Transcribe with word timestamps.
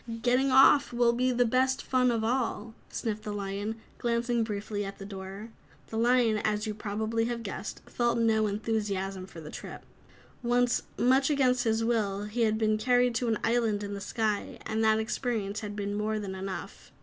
"Getting 0.23 0.49
off 0.49 0.91
will 0.91 1.13
be 1.13 1.31
the 1.31 1.45
best 1.45 1.83
fun 1.83 2.09
of 2.09 2.23
all," 2.23 2.73
sniffed 2.89 3.21
the 3.21 3.31
lion, 3.31 3.79
glancing 3.99 4.43
briefly 4.43 4.83
at 4.83 4.97
the 4.97 5.05
door. 5.05 5.49
The 5.89 5.97
Lion, 5.99 6.39
as 6.39 6.65
you 6.65 6.73
probably 6.73 7.25
have 7.25 7.43
guessed, 7.43 7.83
felt 7.85 8.17
no 8.17 8.47
enthusiasm 8.47 9.27
for 9.27 9.41
the 9.41 9.51
trip. 9.51 9.83
Once, 10.41 10.81
much 10.97 11.29
against 11.29 11.65
his 11.65 11.83
will, 11.83 12.23
he 12.23 12.41
had 12.41 12.57
been 12.57 12.79
carried 12.79 13.13
to 13.13 13.27
an 13.27 13.37
island 13.43 13.83
in 13.83 13.93
the 13.93 14.01
sky, 14.01 14.57
and 14.65 14.83
that 14.83 14.97
experience 14.97 15.59
had 15.59 15.75
been 15.75 15.93
more 15.93 16.17
than 16.17 16.33
enough. 16.33 16.91